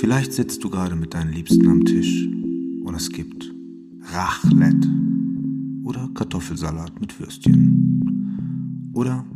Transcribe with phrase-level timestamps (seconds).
[0.00, 3.54] Vielleicht sitzt du gerade mit deinen Liebsten am Tisch und es gibt
[4.00, 4.88] Raclette
[5.84, 8.90] oder Kartoffelsalat mit Würstchen.
[8.94, 9.26] Oder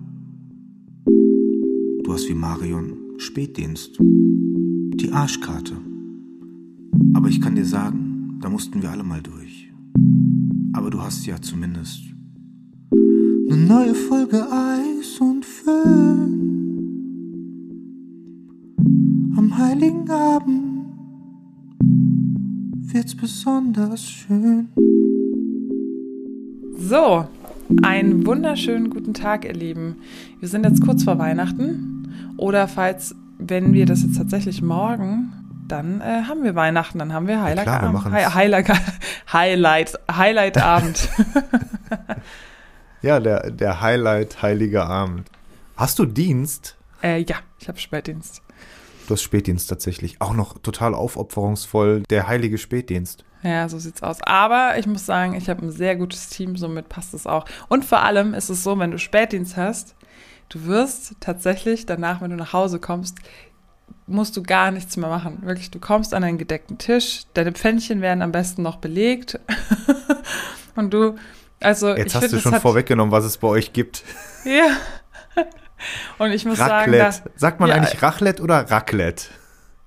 [1.04, 5.74] du hast wie Marion Spätdienst, die Arschkarte.
[7.12, 9.71] Aber ich kann dir sagen, da mussten wir alle mal durch.
[10.72, 12.01] Aber du hast ja zumindest
[12.90, 16.53] eine neue Folge Eis und Föhn.
[22.94, 24.68] Wird's besonders schön.
[26.78, 27.26] So,
[27.82, 29.96] einen wunderschönen guten Tag, ihr Lieben.
[30.38, 32.14] Wir sind jetzt kurz vor Weihnachten.
[32.36, 35.32] Oder falls, wenn wir das jetzt tatsächlich morgen,
[35.66, 38.04] dann äh, haben wir Weihnachten, dann haben wir Highlight klar, wir Abend.
[38.04, 38.14] machen's.
[38.14, 38.68] Hi Highlight,
[39.32, 41.08] Highlight, Highlight Abend.
[43.02, 45.28] Ja, der, der Highlight Heilige Abend.
[45.76, 46.76] Hast du Dienst?
[47.02, 48.43] äh, ja, ich habe Spätdienst.
[49.06, 50.20] Du hast Spätdienst tatsächlich.
[50.20, 52.02] Auch noch total aufopferungsvoll.
[52.10, 53.24] Der heilige Spätdienst.
[53.42, 54.23] Ja, so sieht's aus.
[54.23, 57.45] Aber ich muss sagen, ich habe ein sehr gutes Team, somit passt es auch.
[57.68, 59.95] Und vor allem ist es so, wenn du Spätdienst hast,
[60.48, 63.18] du wirst tatsächlich danach, wenn du nach Hause kommst,
[64.06, 65.42] musst du gar nichts mehr machen.
[65.42, 69.39] Wirklich, du kommst an einen gedeckten Tisch, deine Pfännchen werden am besten noch belegt.
[70.77, 71.17] Und du,
[71.61, 74.05] also Jetzt ich hast find, du schon vorweggenommen, was es bei euch gibt.
[74.45, 74.77] Ja.
[76.19, 77.23] Und ich muss sagen, Raclette.
[77.25, 77.77] da, Sagt man Ja.
[77.77, 79.27] eigentlich Raclette oder Raclette?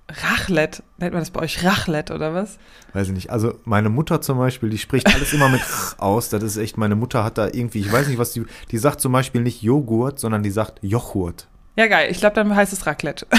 [0.09, 2.57] Raclette, nennt man das bei euch Raclette oder was?
[2.93, 3.29] Weiß ich nicht.
[3.29, 5.61] Also meine Mutter zum Beispiel, die spricht alles immer mit
[5.97, 6.29] aus.
[6.29, 9.01] Das ist echt, meine Mutter hat da irgendwie, ich weiß nicht, was die, die sagt
[9.01, 11.47] zum Beispiel nicht Joghurt, sondern die sagt Joghurt.
[11.75, 12.07] Ja, geil.
[12.09, 13.27] Ich glaube, dann heißt es Raclette.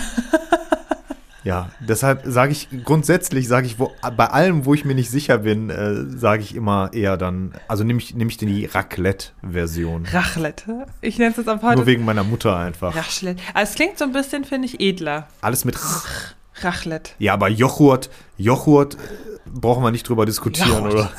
[1.49, 5.39] Ja, deshalb sage ich grundsätzlich, sage ich, wo, bei allem, wo ich mir nicht sicher
[5.39, 10.05] bin, äh, sage ich immer eher dann, also nehme ich, nehm ich die Raclette-Version.
[10.13, 10.85] Raclette.
[11.01, 12.95] Ich nenne es jetzt ab heute Nur wegen meiner Mutter einfach.
[12.95, 13.41] Raclette.
[13.55, 15.27] Also es klingt so ein bisschen, finde ich, edler.
[15.41, 15.79] Alles mit
[16.57, 17.13] Raclette.
[17.19, 18.99] Ja, aber Joghurt, Joghurt äh,
[19.47, 20.93] brauchen wir nicht drüber diskutieren, Joghurt.
[20.93, 21.11] oder?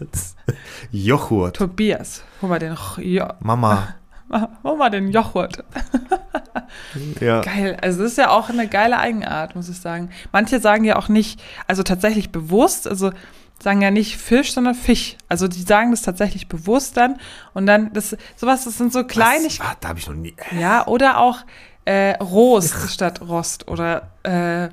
[0.90, 1.56] Joghurt.
[1.56, 3.88] Tobias, hol mal den, jo Mama.
[4.64, 5.62] hol mal den Joghurt.
[7.20, 7.40] Ja.
[7.40, 7.76] Geil.
[7.80, 10.10] Also das ist ja auch eine geile Eigenart, muss ich sagen.
[10.32, 13.12] Manche sagen ja auch nicht, also tatsächlich bewusst, also
[13.62, 15.16] sagen ja nicht Fisch, sondern Fisch.
[15.28, 17.18] Also die sagen das tatsächlich bewusst dann
[17.54, 19.60] und dann, das, sowas, das sind so Kleinigkeiten.
[19.60, 19.74] Was?
[19.74, 20.34] Ah, da habe ich noch nie.
[20.58, 21.38] Ja, oder auch
[21.84, 24.68] äh, Rost statt Rost oder äh,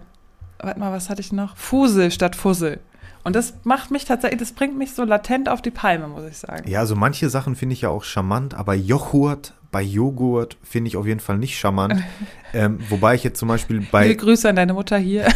[0.60, 1.56] warte mal, was hatte ich noch?
[1.58, 2.80] Fusel statt Fussel.
[3.24, 6.38] Und das macht mich tatsächlich, das bringt mich so latent auf die Palme, muss ich
[6.38, 6.70] sagen.
[6.70, 10.96] Ja, also manche Sachen finde ich ja auch charmant, aber Joghurt bei Joghurt finde ich
[10.96, 12.02] auf jeden Fall nicht charmant.
[12.54, 15.28] ähm, wobei ich jetzt zum Beispiel bei, Grüße an deine Mutter hier.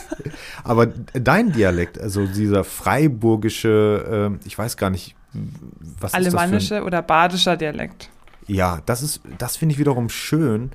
[0.64, 6.16] aber dein Dialekt, also dieser freiburgische, ähm, ich weiß gar nicht, was ist das für
[6.16, 8.08] ein, Alemannische oder badischer Dialekt.
[8.46, 10.70] Ja, das ist, das finde ich wiederum schön.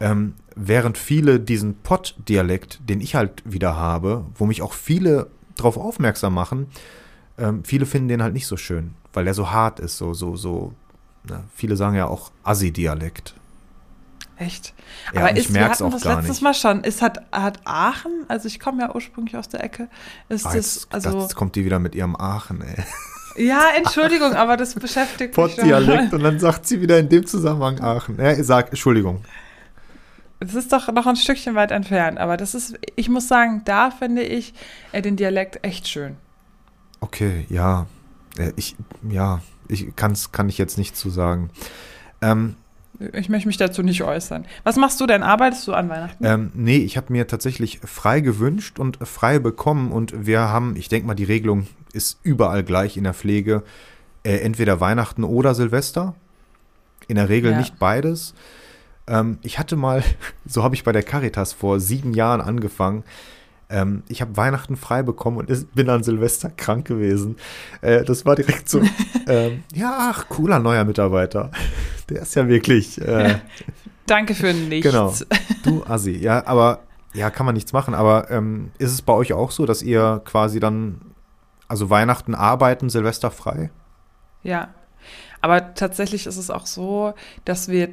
[0.00, 5.26] Ähm, während viele diesen Pott-Dialekt, den ich halt wieder habe, wo mich auch viele
[5.56, 6.68] drauf aufmerksam machen,
[7.36, 10.36] ähm, viele finden den halt nicht so schön, weil der so hart ist, so, so,
[10.36, 10.72] so.
[11.28, 11.44] Ne?
[11.54, 13.34] Viele sagen ja auch Assi-Dialekt.
[14.36, 14.72] Echt?
[15.12, 16.42] Ja, Aber ich ist, wir merk's hatten auch das gar letztes nicht.
[16.42, 16.84] Mal schon.
[16.84, 19.88] Ist hat, hat Aachen, also ich komme ja ursprünglich aus der Ecke,
[20.28, 22.84] ist Ah, das, jetzt, also, jetzt kommt die wieder mit ihrem Aachen, ey.
[23.46, 25.56] ja, Entschuldigung, aber das beschäftigt mich.
[25.56, 28.16] Pott-Dialekt und dann sagt sie wieder in dem Zusammenhang Aachen.
[28.20, 29.24] Ja, sag, Entschuldigung.
[30.40, 33.90] Es ist doch noch ein Stückchen weit entfernt, aber das ist, ich muss sagen, da
[33.90, 34.54] finde ich
[34.92, 36.16] äh, den Dialekt echt schön.
[37.00, 37.86] Okay, ja.
[38.38, 38.76] Äh, Ich,
[39.08, 41.50] ja, ich kann's, kann ich jetzt nicht zu sagen.
[42.22, 42.56] Ähm,
[43.14, 44.44] Ich möchte mich dazu nicht äußern.
[44.64, 45.22] Was machst du denn?
[45.22, 46.24] Arbeitest du an Weihnachten?
[46.24, 50.88] Ähm, nee, ich habe mir tatsächlich frei gewünscht und frei bekommen und wir haben, ich
[50.88, 53.62] denke mal, die Regelung ist überall gleich in der Pflege,
[54.24, 56.14] äh, entweder Weihnachten oder Silvester.
[57.06, 57.58] In der Regel Ja.
[57.58, 58.34] nicht beides.
[59.06, 60.02] Ähm, ich hatte mal,
[60.46, 63.04] so habe ich bei der Caritas vor sieben Jahren angefangen.
[63.70, 67.36] Ähm, ich habe Weihnachten frei bekommen und ist, bin an Silvester krank gewesen.
[67.82, 68.80] Äh, das war direkt so,
[69.26, 71.50] ähm, ja, ach, cooler neuer Mitarbeiter.
[72.08, 73.36] Der ist ja wirklich, äh,
[74.08, 74.90] Danke für nichts.
[74.90, 75.14] Genau.
[75.64, 76.80] Du Assi, ja, aber
[77.12, 77.94] ja, kann man nichts machen.
[77.94, 81.00] Aber ähm, ist es bei euch auch so, dass ihr quasi dann,
[81.66, 83.70] also Weihnachten arbeiten, Silvester frei?
[84.42, 84.68] Ja.
[85.40, 87.12] Aber tatsächlich ist es auch so,
[87.44, 87.90] dass wir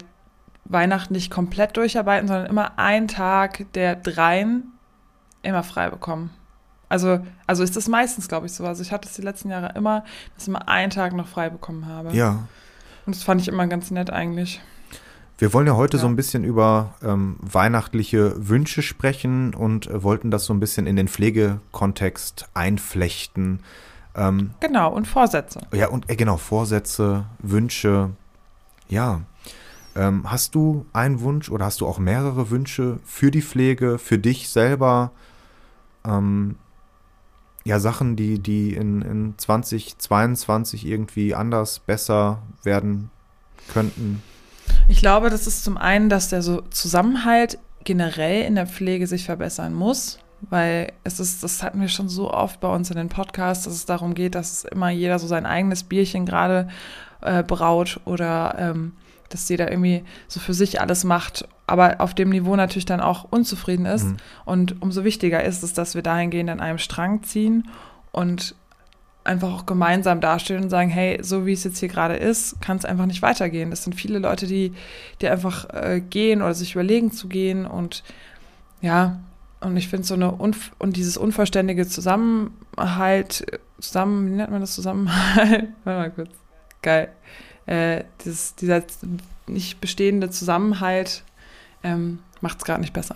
[0.64, 4.72] Weihnachten nicht komplett durcharbeiten, sondern immer einen Tag der dreien
[5.46, 6.32] immer frei bekommen.
[6.90, 8.66] Also, also ist das meistens, glaube ich, so.
[8.66, 10.02] Also ich hatte es die letzten Jahre immer,
[10.36, 12.12] dass ich immer einen Tag noch frei bekommen habe.
[12.14, 12.48] Ja.
[13.06, 14.62] Und das fand ich immer ganz nett eigentlich.
[15.38, 16.02] Wir wollen ja heute Ja.
[16.02, 20.88] so ein bisschen über ähm, weihnachtliche Wünsche sprechen und äh, wollten das so ein bisschen
[20.88, 23.60] in den Pflegekontext einflechten.
[24.16, 25.62] Ähm, Genau, und Vorsätze.
[25.74, 28.12] ja, und äh, genau, Vorsätze, Wünsche.
[28.88, 29.22] Ja.
[29.96, 34.18] Ähm, hast du einen Wunsch oder hast du auch mehrere Wünsche für die Pflege, für
[34.18, 35.12] dich selber?
[36.06, 36.56] Ähm,
[37.64, 43.10] ja, Sachen, die, die in, in 2022 irgendwie anders, besser werden
[43.74, 44.22] könnten?
[44.88, 49.26] Ich glaube, das ist zum einen, dass der so Zusammenhalt generell in der Pflege sich
[49.26, 53.10] verbessern muss, weil es ist, das hatten wir schon so oft bei uns in den
[53.10, 56.68] Podcasts, dass es darum geht, dass immer jeder so sein eigenes Bierchen gerade
[57.22, 58.94] äh, braut oder ähm,
[59.30, 63.26] dass jeder irgendwie so für sich alles macht, aber auf dem Niveau natürlich dann auch
[63.30, 64.06] unzufrieden ist.
[64.06, 64.18] Mhm.
[64.46, 67.68] Und umso wichtiger ist es, dass wir dahingehend an einem Strang ziehen
[68.12, 68.56] und
[69.24, 72.78] einfach auch gemeinsam dastehen und sagen, hey, so wie es jetzt hier gerade ist, kann
[72.78, 73.72] es einfach nicht weitergehen.
[73.72, 74.74] Das sind viele Leute, die,
[75.20, 78.04] die einfach äh, gehen oder sich überlegen zu gehen und
[78.82, 79.20] ja,
[79.62, 84.76] und ich finde so eine Unf und dieses unvollständige Zusammenhalt, zusammen, wie nennt man das
[84.76, 85.70] Zusammenhalt?
[85.84, 86.30] Warte mal kurz.
[86.84, 87.10] Geil.
[87.66, 88.84] Äh, dieses, dieser
[89.48, 91.24] nicht bestehende Zusammenhalt
[91.86, 93.16] ähm, macht es gerade nicht besser.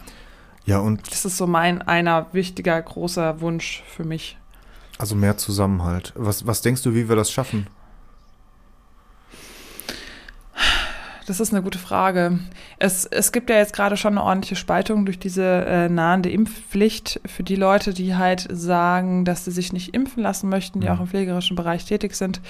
[0.65, 1.11] Ja, und.
[1.11, 4.37] Das ist so mein einer wichtiger, großer Wunsch für mich.
[4.97, 6.13] Also mehr Zusammenhalt.
[6.15, 7.67] Was, was denkst du, wie wir das schaffen?
[11.25, 12.39] Das ist eine gute Frage.
[12.79, 17.21] Es, es gibt ja jetzt gerade schon eine ordentliche Spaltung durch diese äh, nahende Impfpflicht
[17.25, 20.93] für die Leute, die halt sagen, dass sie sich nicht impfen lassen möchten, die mhm.
[20.93, 22.41] auch im pflegerischen Bereich tätig sind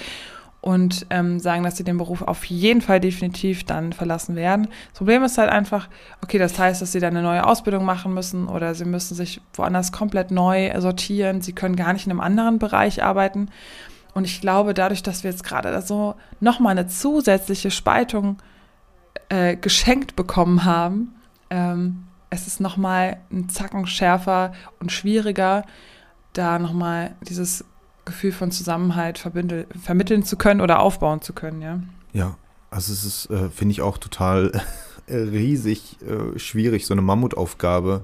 [0.61, 4.67] und ähm, sagen, dass sie den Beruf auf jeden Fall definitiv dann verlassen werden.
[4.89, 5.87] Das Problem ist halt einfach,
[6.21, 9.41] okay, das heißt, dass sie dann eine neue Ausbildung machen müssen oder sie müssen sich
[9.53, 11.41] woanders komplett neu sortieren.
[11.41, 13.49] Sie können gar nicht in einem anderen Bereich arbeiten.
[14.13, 18.37] Und ich glaube, dadurch, dass wir jetzt gerade so nochmal eine zusätzliche Spaltung
[19.29, 21.15] äh, geschenkt bekommen haben,
[21.49, 25.63] ähm, es ist nochmal ein Zacken schärfer und schwieriger,
[26.33, 27.65] da nochmal dieses
[28.09, 31.79] Gefühl von Zusammenhalt vermitteln zu können oder aufbauen zu können, ja.
[32.11, 32.35] Ja,
[32.71, 34.51] also es ist, äh, finde ich, auch total
[35.09, 38.01] riesig äh, schwierig, so eine Mammutaufgabe.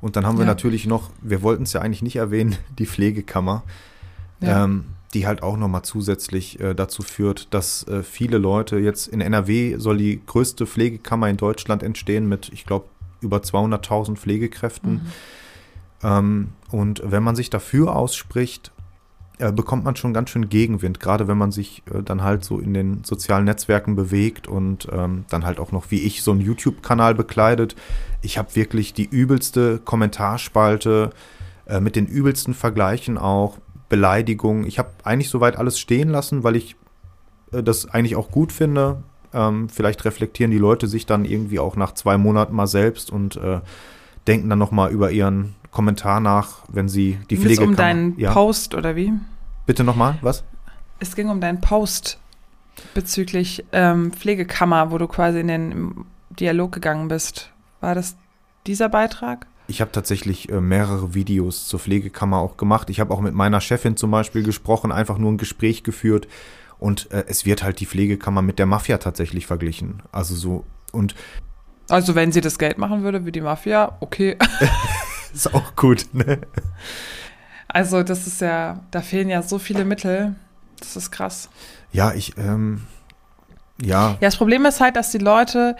[0.00, 0.50] Und dann haben wir ja.
[0.50, 3.62] natürlich noch, wir wollten es ja eigentlich nicht erwähnen, die Pflegekammer,
[4.40, 4.64] ja.
[4.64, 4.84] ähm,
[5.14, 9.76] die halt auch nochmal zusätzlich äh, dazu führt, dass äh, viele Leute jetzt in NRW
[9.78, 12.86] soll die größte Pflegekammer in Deutschland entstehen mit, ich glaube,
[13.20, 14.92] über 200.000 Pflegekräften.
[14.92, 15.00] Mhm.
[16.02, 18.70] Ähm, und wenn man sich dafür ausspricht,
[19.38, 22.58] äh, bekommt man schon ganz schön Gegenwind, gerade wenn man sich äh, dann halt so
[22.58, 26.40] in den sozialen Netzwerken bewegt und ähm, dann halt auch noch wie ich so einen
[26.40, 27.76] YouTube-Kanal bekleidet.
[28.20, 31.10] Ich habe wirklich die übelste Kommentarspalte
[31.66, 33.58] äh, mit den übelsten Vergleichen auch,
[33.88, 34.66] Beleidigungen.
[34.66, 36.76] Ich habe eigentlich soweit alles stehen lassen, weil ich
[37.52, 39.02] äh, das eigentlich auch gut finde.
[39.32, 43.36] Ähm, vielleicht reflektieren die Leute sich dann irgendwie auch nach zwei Monaten mal selbst und
[43.36, 43.60] äh,
[44.26, 47.62] denken dann nochmal über ihren Kommentar nach, wenn sie die Pflege.
[47.62, 48.32] Es um deinen ja.
[48.32, 49.12] Post oder wie?
[49.66, 50.44] Bitte nochmal, was?
[50.98, 52.18] Es ging um deinen Post
[52.94, 57.50] bezüglich ähm, Pflegekammer, wo du quasi in den Dialog gegangen bist.
[57.80, 58.16] War das
[58.66, 59.46] dieser Beitrag?
[59.66, 62.88] Ich habe tatsächlich äh, mehrere Videos zur Pflegekammer auch gemacht.
[62.90, 66.26] Ich habe auch mit meiner Chefin zum Beispiel gesprochen, einfach nur ein Gespräch geführt.
[66.78, 70.02] Und äh, es wird halt die Pflegekammer mit der Mafia tatsächlich verglichen.
[70.12, 71.14] Also so und
[71.88, 74.36] also wenn sie das Geld machen würde wie die Mafia, okay.
[75.34, 76.40] ist auch gut, ne?
[77.68, 80.34] Also das ist ja, da fehlen ja so viele Mittel.
[80.78, 81.50] Das ist krass.
[81.92, 82.82] Ja, ich, ähm,
[83.80, 84.10] ja.
[84.12, 85.76] Ja, das Problem ist halt, dass die Leute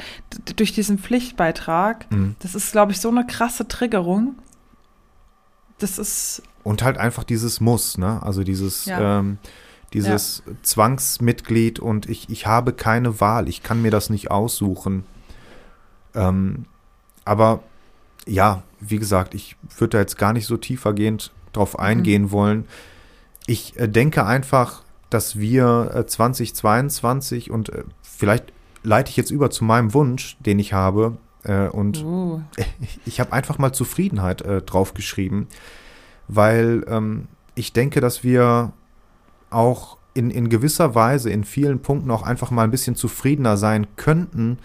[0.56, 2.37] durch diesen Pflichtbeitrag, mhm.
[2.41, 4.35] das ist, glaube ich, so eine krasse Triggerung.
[5.79, 6.43] Das ist.
[6.63, 8.22] Und halt einfach dieses Muss, ne?
[8.22, 9.20] Also dieses, ja.
[9.20, 9.39] ähm,
[9.93, 10.53] dieses ja.
[10.63, 15.05] Zwangsmitglied und ich, ich habe keine Wahl, ich kann mir das nicht aussuchen.
[16.15, 16.67] Ähm,
[17.25, 17.63] aber
[18.29, 21.85] ja, wie gesagt, ich würde da jetzt gar nicht so tiefergehend drauf mhm.
[21.85, 22.31] eingehen mhm.
[22.31, 22.65] wollen.
[23.47, 29.51] Ich äh, denke einfach, dass wir äh, 2022 und äh, vielleicht leite ich jetzt über
[29.51, 31.17] zu meinem Wunsch, den ich habe.
[31.44, 32.41] Äh, und uh.
[33.06, 35.49] ich habe einfach mal Zufriedenheit äh, draufgeschrieben,
[36.29, 38.73] weil ähm, ich denke, dass wir
[39.51, 43.87] auch in, in gewisser Weise in vielen Punkten auch einfach mal ein bisschen zufriedener sein
[43.97, 44.58] könnten,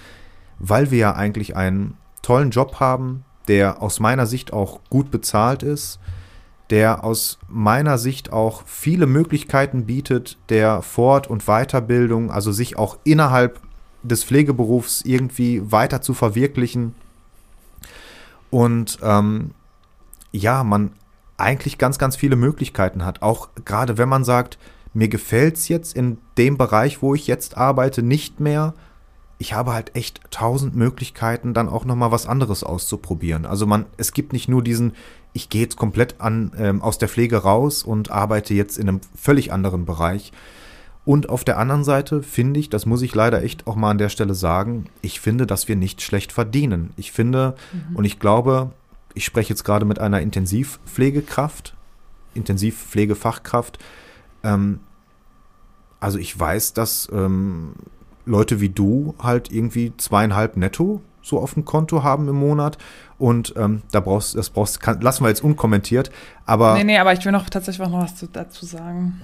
[0.59, 5.63] weil wir ja eigentlich einen tollen Job haben, der aus meiner Sicht auch gut bezahlt
[5.63, 5.99] ist,
[6.69, 12.97] der aus meiner Sicht auch viele Möglichkeiten bietet der Fort- und Weiterbildung, also sich auch
[13.03, 13.59] innerhalb
[14.01, 16.95] des Pflegeberufs irgendwie weiter zu verwirklichen.
[18.49, 19.51] Und ähm,
[20.31, 20.91] ja, man
[21.37, 23.21] eigentlich ganz, ganz viele Möglichkeiten hat.
[23.21, 24.57] Auch gerade wenn man sagt,
[24.93, 28.73] mir gefällt es jetzt in dem Bereich, wo ich jetzt arbeite, nicht mehr,
[29.37, 33.45] ich habe halt echt tausend Möglichkeiten, dann auch nochmal was anderes auszuprobieren.
[33.45, 34.93] Also man, es gibt nicht nur diesen,
[35.33, 39.01] ich gehe jetzt komplett an, ähm, aus der Pflege raus und arbeite jetzt in einem
[39.15, 40.31] völlig anderen Bereich.
[41.05, 43.97] Und auf der anderen Seite finde ich, das muss ich leider echt auch mal an
[43.97, 46.91] der Stelle sagen, ich finde, dass wir nicht schlecht verdienen.
[46.95, 47.97] Ich finde mhm.
[47.97, 48.71] und ich glaube,
[49.13, 51.75] ich spreche jetzt gerade mit einer Intensivpflegekraft,
[52.33, 53.79] Intensivpflegefachkraft.
[54.43, 54.79] Ähm,
[55.99, 57.73] also ich weiß, dass ähm,
[58.25, 62.77] Leute wie du halt irgendwie zweieinhalb netto so auf dem Konto haben im Monat.
[63.17, 66.11] Und ähm, da brauchst das brauchst, kann, lassen wir jetzt unkommentiert.
[66.45, 66.75] Aber.
[66.75, 69.21] Nee, nee, aber ich will noch tatsächlich noch was dazu sagen.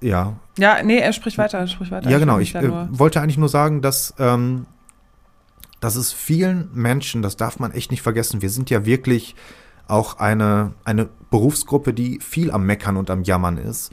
[0.00, 0.36] Ja.
[0.56, 2.08] Ja, nee, er spricht weiter, er spricht weiter.
[2.08, 2.38] Ja, genau.
[2.38, 4.66] Ich äh, wollte eigentlich nur sagen, dass, ähm,
[5.80, 9.34] dass es vielen Menschen, das darf man echt nicht vergessen, wir sind ja wirklich
[9.88, 13.92] auch eine, eine Berufsgruppe, die viel am Meckern und am Jammern ist.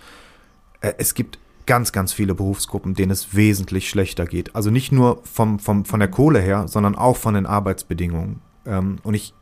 [0.80, 4.56] Äh, es gibt ganz, ganz viele Berufsgruppen, denen es wesentlich schlechter geht.
[4.56, 8.42] Also nicht nur vom, vom, von der Kohle her, sondern auch von den Arbeitsbedingungen.
[8.66, 9.34] Ähm, und ich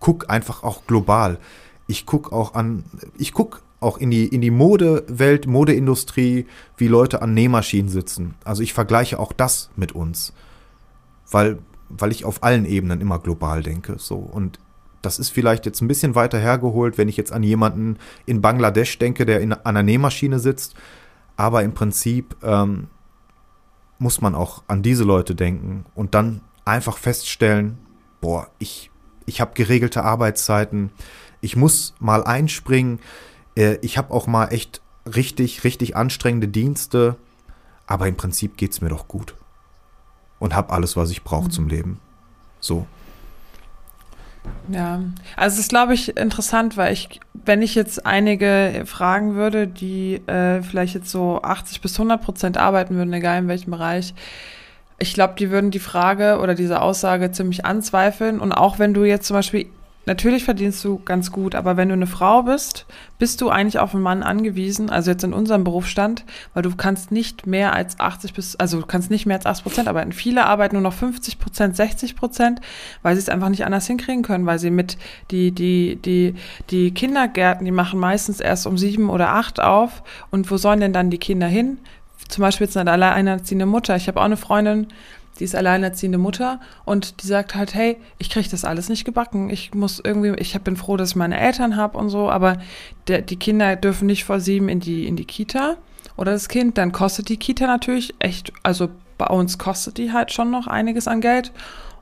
[0.00, 1.38] gucke einfach auch global.
[1.86, 2.84] Ich gucke auch an,
[3.16, 8.34] ich gucke auch in die, in die Modewelt, Modeindustrie, wie Leute an Nähmaschinen sitzen.
[8.42, 10.32] Also ich vergleiche auch das mit uns.
[11.30, 11.58] Weil,
[11.90, 13.96] weil ich auf allen Ebenen immer global denke.
[13.98, 14.16] So.
[14.16, 14.58] Und
[15.02, 18.98] das ist vielleicht jetzt ein bisschen weiter hergeholt, wenn ich jetzt an jemanden in Bangladesch
[18.98, 20.76] denke, der in, an einer Nähmaschine sitzt
[21.36, 22.88] aber im Prinzip ähm,
[23.98, 27.78] muss man auch an diese Leute denken und dann einfach feststellen,
[28.20, 28.90] boah, ich,
[29.26, 30.90] ich habe geregelte Arbeitszeiten,
[31.40, 33.00] ich muss mal einspringen,
[33.56, 37.16] äh, ich habe auch mal echt richtig, richtig anstrengende Dienste,
[37.86, 39.34] aber im Prinzip geht es mir doch gut.
[40.38, 41.50] Und habe alles, was ich brauche mhm.
[41.50, 42.00] zum Leben.
[42.60, 42.86] So.
[44.68, 45.00] Ja,
[45.36, 50.16] also es ist, glaube ich, interessant, weil ich, wenn ich jetzt einige fragen würde, die
[50.26, 54.14] äh, vielleicht jetzt so 80 bis 100 Prozent arbeiten würden, egal in welchem Bereich,
[54.98, 58.40] ich glaube, die würden die Frage oder diese Aussage ziemlich anzweifeln.
[58.40, 59.66] Und auch wenn du jetzt zum Beispiel
[60.06, 62.86] natürlich verdienst du ganz gut, aber wenn du eine Frau bist,
[63.18, 67.10] bist du eigentlich auf einen Mann angewiesen, also jetzt in unserem Berufsstand, weil du kannst
[67.10, 70.12] nicht mehr als 80 bis, also du kannst nicht mehr als 80 Prozent arbeiten.
[70.12, 72.60] Viele arbeiten nur noch 50 Prozent, 60 Prozent,
[73.02, 74.98] weil sie es einfach nicht anders hinkriegen können, weil sie mit
[75.30, 76.34] die, die, die,
[76.70, 80.92] die Kindergärten, die machen meistens erst um sieben oder acht auf und wo sollen denn
[80.92, 81.78] dann die Kinder hin?
[82.28, 83.96] Zum Beispiel jetzt eine alleinerziehende Mutter.
[83.96, 84.88] Ich habe auch eine Freundin,
[85.38, 89.50] die ist alleinerziehende Mutter und die sagt halt, hey, ich kriege das alles nicht gebacken.
[89.50, 92.58] Ich muss irgendwie, ich bin froh, dass ich meine Eltern habe und so, aber
[93.08, 95.76] der, die Kinder dürfen nicht vor sieben in die, in die Kita
[96.16, 96.78] oder das Kind.
[96.78, 98.88] Dann kostet die Kita natürlich echt, also
[99.18, 101.52] bei uns kostet die halt schon noch einiges an Geld.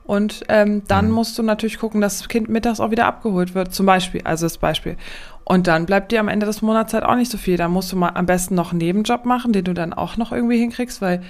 [0.05, 1.13] Und ähm, dann mhm.
[1.13, 4.45] musst du natürlich gucken, dass das Kind mittags auch wieder abgeholt wird, zum Beispiel, also
[4.45, 4.97] das Beispiel.
[5.45, 7.57] Und dann bleibt dir am Ende des Monats halt auch nicht so viel.
[7.57, 10.31] Da musst du mal am besten noch einen Nebenjob machen, den du dann auch noch
[10.31, 11.21] irgendwie hinkriegst, weil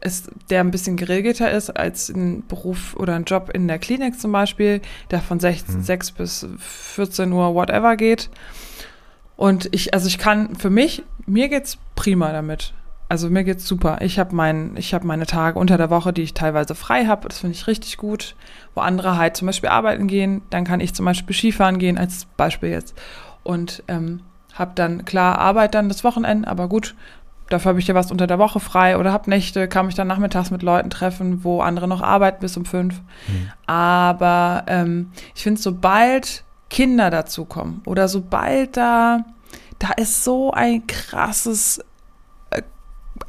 [0.00, 4.18] ist, der ein bisschen geregelter ist als ein Beruf oder ein Job in der Klinik
[4.18, 4.80] zum Beispiel,
[5.10, 5.82] der von 6, hm.
[5.82, 8.30] 6 bis 14 Uhr whatever geht.
[9.36, 12.74] Und ich, also ich kann für mich, mir geht's prima damit.
[13.08, 13.98] Also mir geht's super.
[14.02, 17.28] Ich habe mein, ich hab meine Tage unter der Woche, die ich teilweise frei habe.
[17.28, 18.36] Das finde ich richtig gut.
[18.74, 22.26] Wo andere halt zum Beispiel arbeiten gehen, dann kann ich zum Beispiel Skifahren gehen, als
[22.36, 22.94] Beispiel jetzt.
[23.42, 24.20] Und ähm,
[24.54, 26.94] habe dann klar Arbeit dann das Wochenende, aber gut,
[27.50, 30.08] dafür habe ich ja was unter der Woche frei oder habe Nächte, kann mich dann
[30.08, 33.02] nachmittags mit Leuten treffen, wo andere noch arbeiten bis um fünf.
[33.28, 33.50] Mhm.
[33.66, 39.24] Aber ähm, ich finde, sobald Kinder dazukommen oder sobald da,
[39.78, 41.80] da ist so ein krasses
[42.50, 42.62] äh,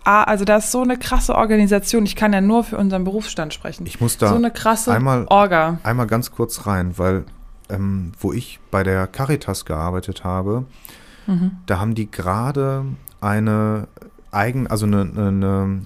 [0.06, 2.06] also da ist so eine krasse Organisation.
[2.06, 3.86] Ich kann ja nur für unseren Berufsstand sprechen.
[3.88, 5.80] Ich muss da so eine krasse einmal, Orga.
[5.84, 7.25] Einmal ganz kurz rein, weil
[7.70, 10.66] ähm, wo ich bei der Caritas gearbeitet habe,
[11.25, 11.58] mhm.
[11.66, 12.86] da haben die gerade
[13.22, 13.88] eine
[14.31, 15.81] eigen, also eine, eine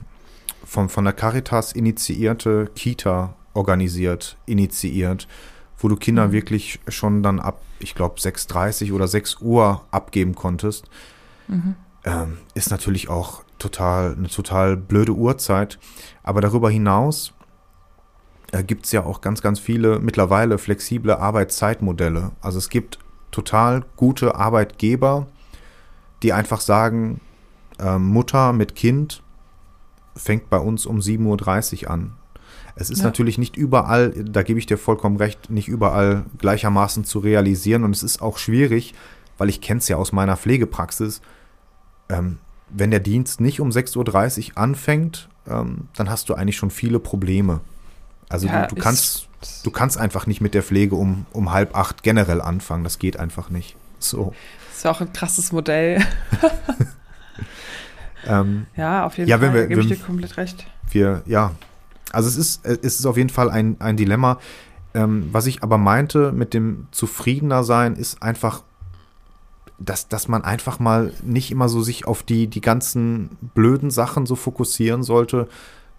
[0.66, 5.28] von, von der Caritas initiierte Kita organisiert, initiiert,
[5.78, 6.32] wo du Kinder mhm.
[6.32, 10.90] wirklich schon dann ab, ich glaube, 6.30 oder 6 Uhr abgeben konntest.
[11.48, 11.76] Mhm.
[12.04, 15.80] Ähm, ist natürlich auch total, eine total blöde Uhrzeit.
[16.24, 17.34] Aber darüber hinaus
[18.52, 22.32] äh, gibt es ja auch ganz, ganz viele mittlerweile flexible Arbeitszeitmodelle.
[22.42, 23.00] Also es gibt
[23.32, 25.28] total gute Arbeitgeber,
[26.24, 27.20] die einfach sagen,
[27.80, 29.22] äh, Mutter mit Kind
[30.16, 32.14] fängt bei uns um 7.30 Uhr an.
[32.76, 33.06] Es ist ja.
[33.06, 37.84] natürlich nicht überall, da gebe ich dir vollkommen recht, nicht überall gleichermaßen zu realisieren.
[37.84, 38.94] Und es ist auch schwierig,
[39.38, 41.22] weil ich kenne es ja aus meiner Pflegepraxis.
[42.10, 42.38] Ähm,
[42.70, 47.00] wenn der Dienst nicht um 6.30 Uhr anfängt, ähm, dann hast du eigentlich schon viele
[47.00, 47.62] Probleme.
[48.28, 49.30] Also ja, du, du kannst,
[49.64, 52.84] du kannst einfach nicht mit der Pflege um, um halb acht generell anfangen.
[52.84, 53.78] Das geht einfach nicht.
[54.00, 54.34] So.
[54.68, 56.04] Das ist ja auch ein krasses Modell.
[58.28, 60.66] Ähm, ja, auf jeden ja, Fall, wir, gebe ich dir komplett recht.
[60.90, 61.52] Wir, ja,
[62.12, 64.40] also es ist, es ist auf jeden Fall ein, ein Dilemma.
[64.94, 68.64] Ähm, was ich aber meinte mit dem zufriedener sein, ist einfach,
[69.78, 74.26] dass, dass man einfach mal nicht immer so sich auf die, die ganzen blöden Sachen
[74.26, 75.50] so fokussieren sollte,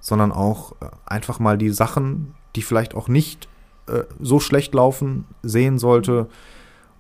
[0.01, 3.49] sondern auch äh, einfach mal die Sachen, die vielleicht auch nicht
[3.87, 6.29] äh, so schlecht laufen, sehen sollte.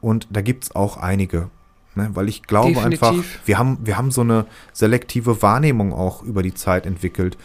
[0.02, 1.48] Und da gibt es auch einige.
[1.96, 2.10] Ne?
[2.14, 3.02] Weil ich glaube Definitiv.
[3.02, 7.36] einfach, wir haben, wir haben so eine selektive Wahrnehmung auch über die Zeit entwickelt.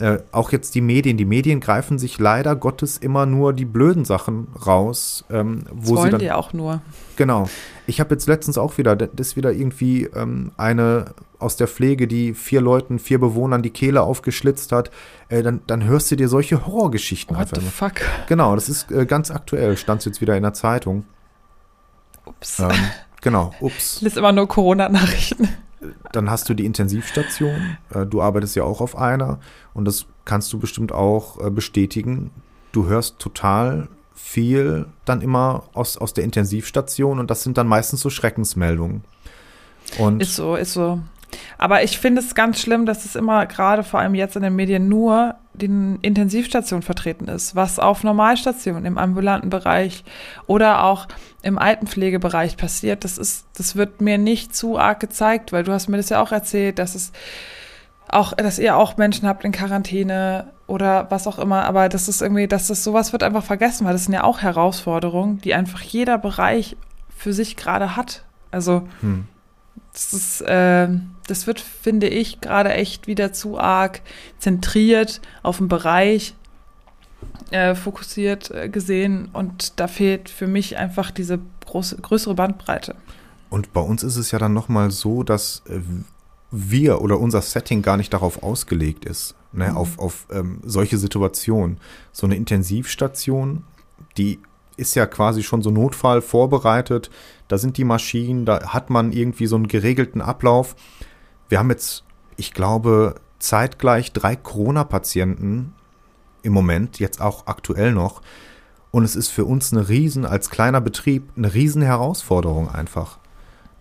[0.00, 1.18] Äh, auch jetzt die Medien.
[1.18, 5.84] Die Medien greifen sich leider Gottes immer nur die blöden Sachen raus, ähm, Das wo
[5.84, 6.20] sie wollen dann.
[6.20, 6.80] die auch nur.
[7.16, 7.50] Genau.
[7.86, 12.06] Ich habe jetzt letztens auch wieder, das ist wieder irgendwie ähm, eine aus der Pflege,
[12.06, 14.90] die vier Leuten, vier Bewohnern die Kehle aufgeschlitzt hat.
[15.28, 17.60] Äh, dann, dann hörst du dir solche Horrorgeschichten What einfach.
[17.60, 18.00] the fuck?
[18.28, 21.04] Genau, das ist äh, ganz aktuell, stand jetzt wieder in der Zeitung.
[22.24, 22.60] Ups.
[22.60, 22.70] Ähm,
[23.22, 23.96] genau, ups.
[23.96, 25.48] Ich lese immer nur Corona-Nachrichten.
[26.12, 27.76] Dann hast du die Intensivstation.
[27.92, 29.40] Äh, du arbeitest ja auch auf einer
[29.74, 32.30] und das kannst du bestimmt auch äh, bestätigen.
[32.70, 38.00] Du hörst total viel dann immer aus, aus der Intensivstation und das sind dann meistens
[38.00, 39.02] so Schreckensmeldungen.
[39.98, 41.00] Und Ist so, ist so.
[41.58, 44.56] Aber ich finde es ganz schlimm, dass es immer gerade vor allem jetzt in den
[44.56, 50.04] Medien nur die Intensivstation vertreten ist, was auf Normalstationen im ambulanten Bereich
[50.46, 51.08] oder auch
[51.42, 53.04] im Altenpflegebereich passiert.
[53.04, 56.22] Das ist, das wird mir nicht zu arg gezeigt, weil du hast mir das ja
[56.22, 57.12] auch erzählt, dass es
[58.08, 62.22] auch, dass ihr auch Menschen habt in Quarantäne oder was auch immer, aber das ist
[62.22, 65.80] irgendwie, dass das sowas wird einfach vergessen, weil das sind ja auch Herausforderungen, die einfach
[65.82, 66.76] jeder Bereich
[67.16, 68.24] für sich gerade hat.
[68.50, 69.26] Also hm,
[69.92, 70.88] das ist, äh,
[71.26, 74.00] das wird, finde ich, gerade echt wieder zu arg
[74.38, 76.34] zentriert auf den Bereich
[77.50, 82.96] äh, fokussiert äh, gesehen und da fehlt für mich einfach diese große, größere Bandbreite.
[83.50, 85.80] Und bei uns ist es ja dann nochmal so, dass äh,
[86.50, 89.76] wir oder unser Setting gar nicht darauf ausgelegt ist, ne, Mhm.
[89.76, 91.78] auf, auf ähm, solche Situationen.
[92.12, 93.64] So eine Intensivstation,
[94.16, 94.38] die
[94.76, 97.10] ist ja quasi schon so Notfall vorbereitet.
[97.48, 100.74] Da sind die Maschinen, da hat man irgendwie so einen geregelten Ablauf.
[101.48, 102.04] Wir haben jetzt,
[102.36, 105.74] ich glaube, zeitgleich drei Corona-Patienten
[106.42, 108.22] im Moment, jetzt auch aktuell noch.
[108.90, 113.18] Und es ist für uns eine riesen, als kleiner Betrieb, eine riesen Herausforderung einfach.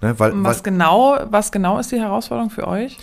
[0.02, 2.98] Ne, weil, weil, Was genau, was genau ist die Herausforderung für euch?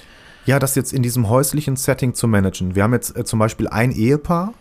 [0.49, 2.75] ja, das jetzt in diesem häuslichen Setting zu managen.
[2.75, 4.55] Wir haben jetzt äh, zum Beispiel ein Ehepaar,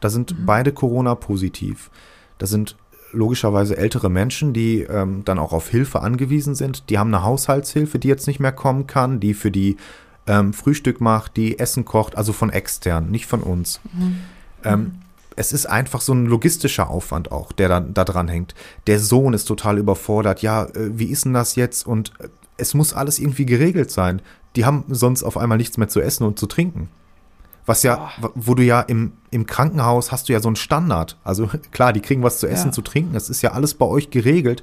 [0.00, 1.90] da sind beide Corona-positiv.
[2.38, 2.76] Das sind
[3.14, 6.90] logischerweise ältere Menschen, die ähm, dann auch auf Hilfe angewiesen sind.
[6.90, 9.76] Die haben eine Haushaltshilfe, die jetzt nicht mehr kommen kann, die für die
[10.26, 13.80] ähm, Frühstück macht, die Essen kocht, also von extern, nicht von uns.
[14.64, 14.92] Ähm,
[15.36, 18.54] es ist einfach so ein logistischer Aufwand auch, der da, da dran hängt.
[18.86, 20.42] Der Sohn ist total überfordert.
[20.42, 21.86] Ja, äh, wie ist denn das jetzt?
[21.86, 24.22] Und äh, es muss alles irgendwie geregelt sein.
[24.56, 26.88] Die haben sonst auf einmal nichts mehr zu essen und zu trinken.
[27.66, 31.16] Was ja, wo du ja im, im Krankenhaus hast du ja so einen Standard.
[31.24, 32.72] Also klar, die kriegen was zu essen, Ja.
[32.72, 33.14] zu trinken.
[33.14, 34.62] Das ist ja alles bei euch geregelt.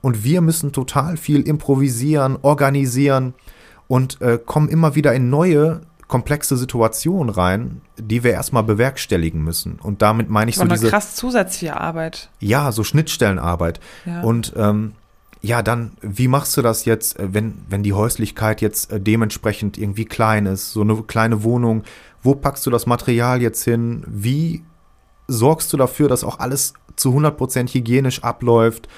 [0.00, 3.34] Und wir müssen total viel improvisieren, organisieren
[3.86, 9.78] und äh, kommen immer wieder in neue, komplexe Situationen rein, die wir erstmal bewerkstelligen müssen.
[9.80, 12.28] Und damit meine ich so diese, krass zusätzliche Arbeit.
[12.40, 13.78] ja, so Schnittstellenarbeit.
[14.04, 14.22] Ja.
[14.22, 14.92] Und ähm,
[15.42, 19.76] ja, dann, wie machst du das jetzt, äh, wenn, wenn die Häuslichkeit jetzt äh, dementsprechend
[19.76, 21.82] irgendwie klein ist, so eine kleine Wohnung,
[22.22, 24.04] wo packst du das Material jetzt hin?
[24.06, 24.62] Wie
[25.26, 28.88] sorgst du dafür, dass auch alles zu 100% hygienisch abläuft?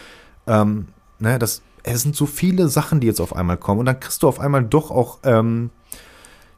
[0.47, 3.99] Ähm, ne, das, es sind so viele Sachen, die jetzt auf einmal kommen und dann
[3.99, 5.71] kriegst du auf einmal doch auch, ähm,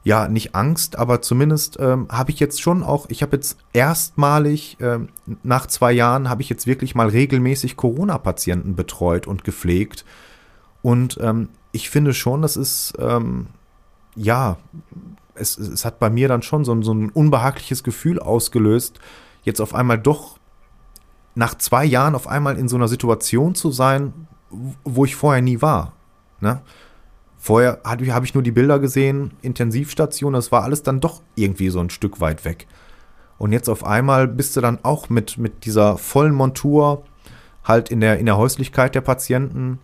[0.03, 4.77] ja, nicht Angst, aber zumindest ähm, habe ich jetzt schon auch, ich habe jetzt erstmalig
[4.79, 5.09] ähm,
[5.43, 10.05] nach zwei Jahren habe ich jetzt wirklich mal regelmäßig Corona-Patienten betreut und gepflegt.
[10.81, 13.47] Und ähm, ich finde schon, das ist, ähm,
[14.15, 14.57] ja,
[15.35, 18.99] es, es hat bei mir dann schon so, ein- so ein unbehagliches Gefühl ausgelöst,
[19.43, 20.37] jetzt auf einmal doch
[21.35, 24.13] nach zwei Jahren auf einmal in so einer Situation zu sein,
[24.85, 25.93] wo ich vorher nie war.
[26.39, 26.61] Ne?
[27.47, 31.69] Vorher habe hab ich nur die Bilder gesehen, Intensivstation, das war alles dann doch irgendwie
[31.69, 32.67] so ein Stück weit weg.
[33.37, 37.05] Und jetzt auf einmal bist du dann auch mit, mit dieser vollen Montur
[37.63, 39.79] halt in der, in der Häuslichkeit der Patienten.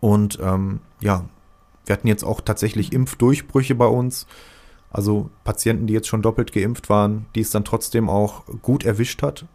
[0.00, 1.24] Und ähm, ja,
[1.86, 4.26] wir hatten jetzt auch tatsächlich Impfdurchbrüche bei uns.
[4.90, 9.22] Also Patienten, die jetzt schon doppelt geimpft waren, die es dann trotzdem auch gut erwischt
[9.22, 9.46] hat.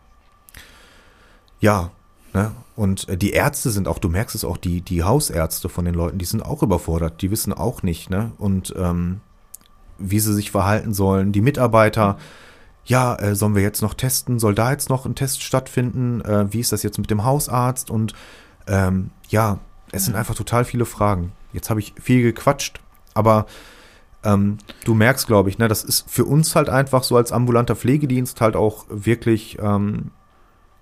[1.60, 1.92] Ja,
[2.34, 2.52] ne?
[2.76, 5.94] Und äh, die Ärzte sind auch, du merkst es auch, die, die Hausärzte von den
[5.94, 8.32] Leuten, die sind auch überfordert, die wissen auch nicht, ne?
[8.38, 9.22] Und ähm,
[9.98, 11.32] wie sie sich verhalten sollen.
[11.32, 12.18] Die Mitarbeiter,
[12.86, 14.40] ja, äh, sollen wir jetzt noch testen?
[14.40, 16.22] Soll da jetzt noch ein Test stattfinden?
[16.22, 17.92] Äh, wie ist das jetzt mit dem Hausarzt?
[17.92, 18.14] Und
[18.68, 19.60] ähm, ja,
[19.92, 21.32] es sind einfach total viele Fragen.
[21.54, 22.80] Jetzt habe ich viel gequatscht,
[23.14, 23.46] aber
[24.24, 27.76] ähm, du merkst, glaube ich, ne, das ist für uns halt einfach so als ambulanter
[27.76, 30.12] Pflegedienst halt auch wirklich ähm,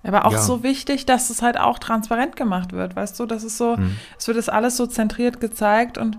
[0.07, 0.37] Aber auch Ja.
[0.39, 3.25] so wichtig, dass es halt auch transparent gemacht wird, weißt du?
[3.25, 3.97] Das ist so, Mhm.
[4.17, 6.17] es wird das alles so zentriert gezeigt und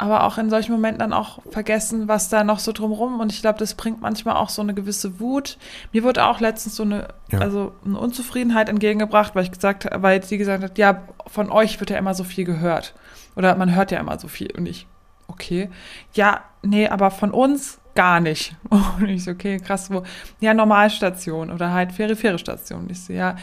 [0.00, 3.18] aber auch in solchen Momenten dann auch vergessen, was da noch so drumrum.
[3.18, 5.58] Und ich glaube, das bringt manchmal auch so eine gewisse Wut.
[5.92, 7.40] Mir wurde auch letztens so eine, Ja.
[7.40, 11.90] also eine Unzufriedenheit entgegengebracht, weil ich gesagt, weil sie gesagt hat, ja, von euch wird
[11.90, 12.94] ja immer so viel gehört.
[13.34, 14.52] Oder man hört ja immer so viel.
[14.56, 14.86] Und ich,
[15.26, 15.68] okay.
[16.14, 18.54] Ja, nee, aber von uns gar nicht.
[18.70, 20.04] Und ich so, okay, krass, wo?
[20.38, 22.82] Ja, Normalstation oder halt periphere Station.
[22.82, 23.34] Und ich so, ja.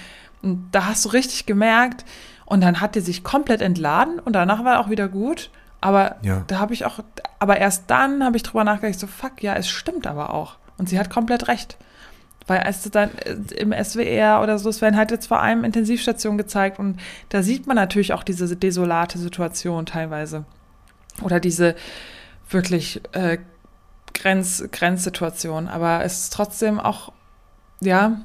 [0.41, 2.05] Und da hast du richtig gemerkt.
[2.45, 5.49] Und dann hat die sich komplett entladen und danach war auch wieder gut.
[5.81, 6.43] Aber Ja.
[6.47, 6.99] da habe ich auch,
[7.39, 10.55] aber erst dann habe ich drüber nachgedacht, so, fuck, ja, es stimmt aber auch.
[10.77, 11.77] Und sie hat komplett recht.
[12.47, 15.63] Weil als du dann äh, im SWR oder so, es werden halt jetzt vor allem
[15.63, 20.45] Intensivstationen gezeigt und da sieht man natürlich auch diese desolate Situation teilweise.
[21.23, 21.75] Oder diese
[22.49, 23.39] wirklich äh,
[24.15, 25.67] Grenz, Grenzsituation.
[25.67, 27.11] Aber es ist trotzdem auch,
[27.81, 28.21] ja,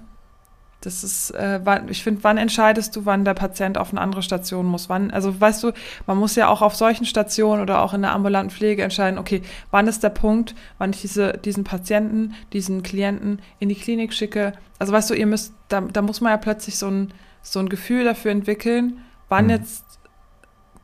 [0.80, 4.22] das ist, äh, wann, ich finde, wann entscheidest du, wann der Patient auf eine andere
[4.22, 4.88] Station muss?
[4.88, 5.72] Wann, also weißt du,
[6.06, 9.42] man muss ja auch auf solchen Stationen oder auch in der ambulanten Pflege entscheiden, okay,
[9.70, 14.54] wann ist der Punkt, wann ich diese, diesen Patienten, diesen Klienten in die Klinik schicke.
[14.78, 17.68] Also weißt du, ihr müsst, da, da muss man ja plötzlich so ein, so ein
[17.68, 19.50] Gefühl dafür entwickeln, wann Mhm.
[19.50, 19.84] jetzt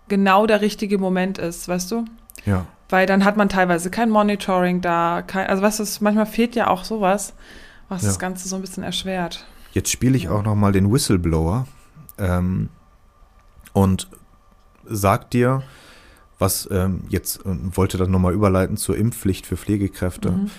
[0.08, 2.04] genau der richtige Moment ist, weißt du?
[2.44, 2.66] Ja.
[2.88, 6.68] Weil dann hat man teilweise kein Monitoring da, kein, also weißt du, manchmal fehlt ja
[6.68, 7.34] auch sowas,
[7.88, 8.08] was Ja.
[8.08, 9.44] das Ganze so ein bisschen erschwert.
[9.72, 11.66] Jetzt spiele ich auch noch mal den Whistleblower
[12.18, 12.68] ähm,
[13.72, 14.08] und
[14.84, 15.62] sag dir,
[16.38, 20.30] was ähm, jetzt äh, wollte dann noch mal überleiten zur Impfpflicht für Pflegekräfte.
[20.30, 20.50] Mhm.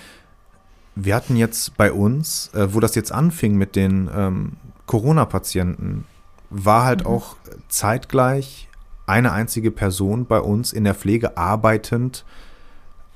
[0.96, 4.52] Wir hatten jetzt bei uns, äh, wo das jetzt anfing mit den ähm,
[4.86, 6.04] Corona-Patienten,
[6.50, 7.06] war halt Mhm.
[7.06, 7.36] auch
[7.68, 8.67] zeitgleich
[9.08, 12.24] eine einzige Person bei uns in der Pflege arbeitend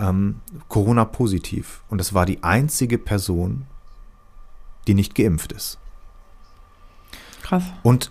[0.00, 1.82] ähm, Corona-positiv.
[1.88, 3.66] Und das war die einzige Person,
[4.86, 5.78] die nicht geimpft ist.
[7.42, 7.64] Krass.
[7.82, 8.10] Und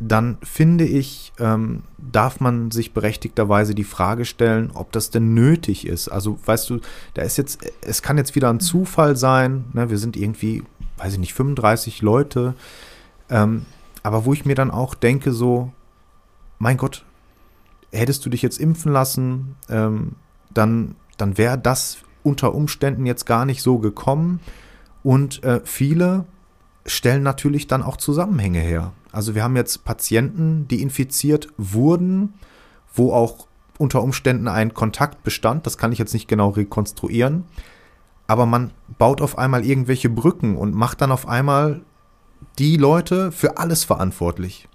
[0.00, 5.86] dann finde ich, ähm, darf man sich berechtigterweise die Frage stellen, ob das denn nötig
[5.86, 6.08] ist.
[6.08, 6.80] Also, weißt du,
[7.14, 9.90] da ist jetzt, es kann jetzt wieder ein Zufall sein, ne?
[9.90, 10.62] wir sind irgendwie,
[10.96, 12.54] weiß ich nicht, 35 Leute,
[13.28, 13.66] ähm,
[14.02, 15.70] aber wo ich mir dann auch denke, so,
[16.60, 17.04] mein Gott,
[17.90, 20.12] hättest du dich jetzt impfen lassen, ähm,
[20.52, 24.40] dann, dann wäre das unter Umständen jetzt gar nicht so gekommen.
[25.02, 26.26] Und äh, viele
[26.84, 28.92] stellen natürlich dann auch Zusammenhänge her.
[29.10, 32.34] Also wir haben jetzt Patienten, die infiziert wurden,
[32.94, 33.46] wo auch
[33.78, 35.66] unter Umständen ein Kontakt bestand.
[35.66, 37.44] Das kann ich jetzt nicht genau rekonstruieren.
[38.26, 41.80] Aber man baut auf einmal irgendwelche Brücken und macht dann auf einmal
[42.58, 44.68] die Leute für alles verantwortlich.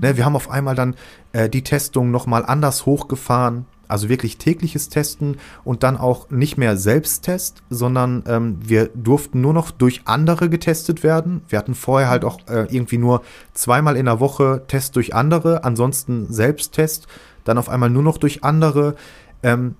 [0.00, 0.94] Ne, wir haben auf einmal dann
[1.32, 3.66] äh, die Testung nochmal anders hochgefahren.
[3.88, 9.52] Also wirklich tägliches Testen und dann auch nicht mehr Selbsttest, sondern ähm, wir durften nur
[9.52, 11.42] noch durch andere getestet werden.
[11.48, 13.22] Wir hatten vorher halt auch äh, irgendwie nur
[13.54, 17.06] zweimal in der Woche Test durch andere, ansonsten Selbsttest,
[17.44, 18.96] dann auf einmal nur noch durch andere.
[19.44, 19.76] Ähm,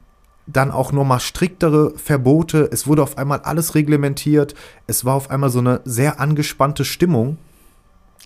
[0.46, 2.68] dann auch nochmal striktere Verbote.
[2.70, 4.54] Es wurde auf einmal alles reglementiert.
[4.86, 7.38] Es war auf einmal so eine sehr angespannte Stimmung.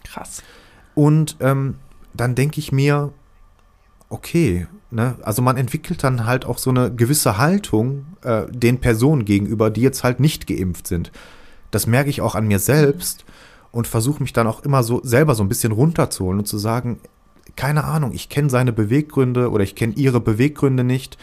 [0.04, 0.42] Krass.
[1.00, 1.76] Und ähm,
[2.12, 3.10] dann denke ich mir,
[4.10, 9.24] okay, ne, also man entwickelt dann halt auch so eine gewisse Haltung äh, den Personen
[9.24, 11.10] gegenüber, die jetzt halt nicht geimpft sind.
[11.70, 13.24] Das merke ich auch an mir selbst
[13.72, 17.00] und versuche mich dann auch immer so selber so ein bisschen runterzuholen und zu sagen,
[17.56, 21.16] keine Ahnung, ich kenne seine Beweggründe oder ich kenne ihre Beweggründe nicht.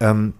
[0.00, 0.32] Ähm,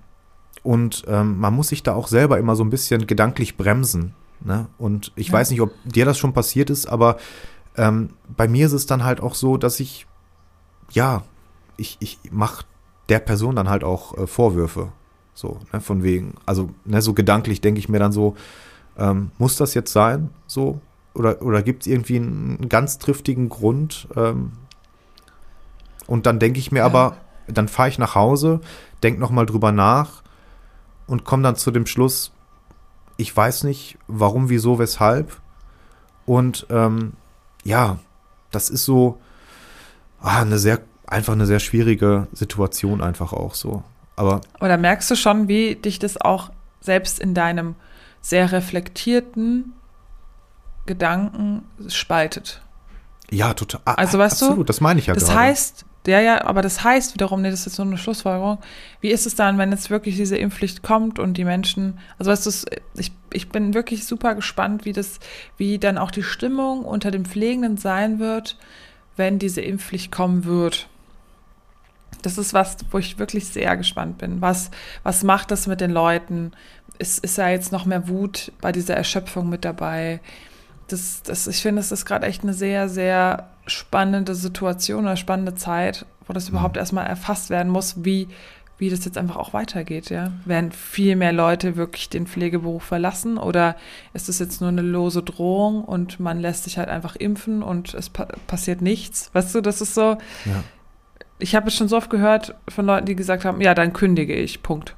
[0.64, 4.12] und ähm, man muss sich da auch selber immer so ein bisschen gedanklich bremsen.
[4.44, 4.66] Ne?
[4.76, 5.34] Und ich Ja.
[5.34, 7.16] weiß nicht, ob dir das schon passiert ist, aber
[7.76, 10.06] ähm, bei mir ist es dann halt auch so, dass ich,
[10.90, 11.22] ja,
[11.76, 12.64] ich, ich mache
[13.08, 14.92] der Person dann halt auch äh, Vorwürfe.
[15.34, 18.36] So, ne, von wegen, also, ne, so gedanklich denke ich mir dann so,
[18.98, 20.30] ähm, muss das jetzt sein?
[20.46, 20.80] So?
[21.14, 24.08] Oder, oder gibt es irgendwie einen ganz triftigen Grund?
[24.16, 24.52] Ähm,
[26.06, 26.86] und dann denke ich mir Ja.
[26.86, 28.60] aber, dann fahre ich nach Hause,
[29.02, 30.22] denke nochmal drüber nach
[31.06, 32.32] und komme dann zu dem Schluss,
[33.16, 35.40] ich weiß nicht, warum, wieso, weshalb.
[36.26, 37.14] Und ähm,
[37.64, 37.98] ja,
[38.50, 39.20] das ist so
[40.20, 43.82] ah, eine sehr, einfach eine sehr schwierige Situation einfach auch so.
[44.16, 47.74] Aber Aber da merkst du schon, wie dich das auch selbst in deinem
[48.20, 49.72] sehr reflektierten
[50.86, 52.62] Gedanken spaltet.
[53.30, 53.80] ja, total.
[53.84, 55.38] ah, Also, weißt du, absolut, das meine ich ja das gerade.
[55.38, 58.58] heißt, ja, ja, aber das heißt wiederum, nee, das ist jetzt so eine Schlussfolgerung.
[59.02, 62.46] Wie ist es dann, wenn jetzt wirklich diese Impfpflicht kommt und die Menschen, also weißt
[62.46, 65.20] du, ich, ich bin wirklich super gespannt, wie das,
[65.58, 68.56] wie dann auch die Stimmung unter den Pflegenden sein wird,
[69.16, 70.88] wenn diese Impfpflicht kommen wird.
[72.22, 74.40] Das ist was, wo ich wirklich sehr gespannt bin.
[74.40, 74.70] Was,
[75.02, 76.52] was macht das mit den Leuten?
[76.98, 80.20] Ist, ist ja jetzt noch mehr Wut bei dieser Erschöpfung mit dabei?
[80.88, 85.54] Das, das, ich finde, es ist gerade echt eine sehr, sehr spannende Situation, eine spannende
[85.54, 88.28] Zeit, wo das überhaupt erstmal erfasst werden muss, wie,
[88.78, 90.32] wie das jetzt einfach auch weitergeht, ja.
[90.44, 93.76] Werden viel mehr Leute wirklich den Pflegeberuf verlassen oder
[94.14, 97.94] ist es jetzt nur eine lose Drohung und man lässt sich halt einfach impfen und
[97.94, 99.30] es pa passiert nichts?
[99.32, 100.18] Weißt du, das ist so.
[100.44, 100.64] Ja.
[101.38, 104.34] Ich habe es schon so oft gehört von Leuten, die gesagt haben, ja, dann kündige
[104.34, 104.94] ich, Punkt.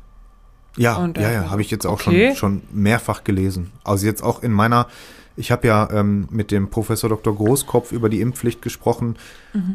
[0.77, 2.35] Ja, Und, ja, ja, habe ich jetzt auch okay.
[2.35, 3.73] schon, schon mehrfach gelesen.
[3.85, 4.87] Also jetzt auch in meiner,
[5.37, 7.35] ich habe ja ähm, mit dem Professor Dr.
[7.35, 9.17] Großkopf über die Impfpflicht gesprochen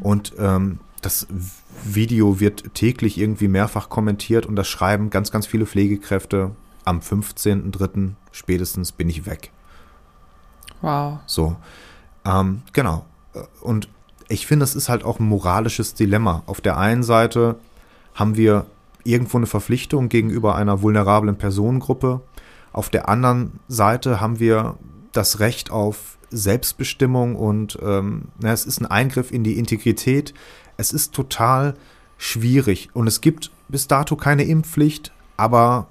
[0.01, 1.27] und ähm, das
[1.83, 6.51] Video wird täglich irgendwie mehrfach kommentiert und das schreiben ganz, ganz viele Pflegekräfte.
[6.85, 8.11] Am 15.03.
[8.31, 9.51] spätestens bin ich weg.
[10.81, 11.19] Wow.
[11.25, 11.57] So,
[12.25, 13.05] ähm, genau.
[13.61, 13.89] Und
[14.29, 16.43] ich finde, es ist halt auch ein moralisches Dilemma.
[16.45, 17.55] Auf der einen Seite
[18.13, 18.65] haben wir
[19.03, 22.21] irgendwo eine Verpflichtung gegenüber einer vulnerablen Personengruppe.
[22.73, 24.77] Auf der anderen Seite haben wir
[25.11, 30.33] das Recht auf Selbstbestimmung und ähm, na, es ist ein Eingriff in die Integrität.
[30.77, 31.75] Es ist total
[32.17, 35.87] schwierig und es gibt bis dato keine Impfpflicht, aber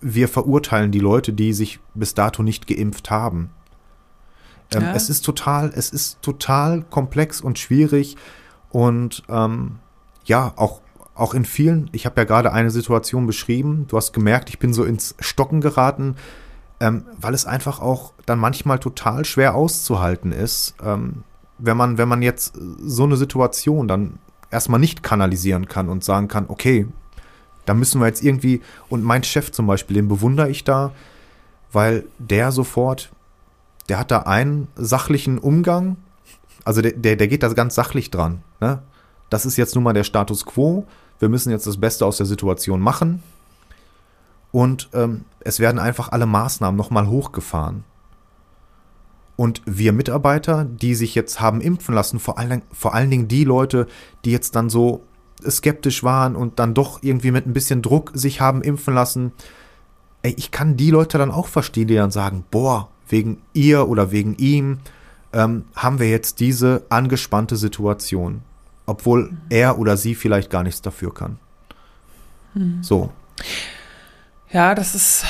[0.00, 3.50] wir verurteilen die Leute, die sich bis dato nicht geimpft haben.
[4.72, 4.94] Ähm, Ja.
[4.94, 8.16] Es ist total, es ist total komplex und schwierig
[8.70, 9.78] und ähm,
[10.24, 10.82] ja, auch,
[11.14, 14.72] auch in vielen, ich habe ja gerade eine Situation beschrieben, du hast gemerkt, ich bin
[14.72, 16.16] so ins Stocken geraten,
[16.80, 21.24] ähm, weil es einfach auch dann manchmal total schwer auszuhalten ist, ähm,
[21.58, 24.18] wenn man, wenn man jetzt so eine Situation dann
[24.50, 26.86] erstmal nicht kanalisieren kann und sagen kann, okay,
[27.66, 30.92] da müssen wir jetzt irgendwie, und mein Chef zum Beispiel, den bewundere ich da,
[31.72, 33.10] weil der sofort,
[33.88, 35.96] der hat da einen sachlichen Umgang,
[36.64, 38.42] also der, der, der geht da ganz sachlich dran.
[38.60, 38.82] Ne?
[39.30, 40.86] Das ist jetzt nun mal der Status quo.
[41.18, 43.22] Wir müssen jetzt das Beste aus der Situation machen.
[44.50, 47.84] Und ähm, es werden einfach alle Maßnahmen nochmal hochgefahren.
[49.36, 53.44] Und wir Mitarbeiter, die sich jetzt haben impfen lassen, vor allen, vor allen Dingen die
[53.44, 53.86] Leute,
[54.24, 55.04] die jetzt dann so
[55.48, 59.32] skeptisch waren und dann doch irgendwie mit ein bisschen Druck sich haben impfen lassen,
[60.22, 64.10] ey, ich kann die Leute dann auch verstehen, die dann sagen, boah, wegen ihr oder
[64.10, 64.78] wegen ihm
[65.32, 68.42] ähm, haben wir jetzt diese angespannte Situation,
[68.86, 71.38] obwohl er oder sie vielleicht gar nichts dafür kann.
[72.82, 73.10] So,
[74.50, 75.24] Ja, das ist,